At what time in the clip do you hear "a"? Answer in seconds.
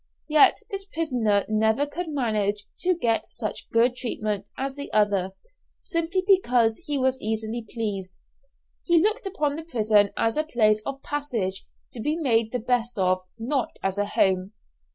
10.37-10.43, 13.99-14.05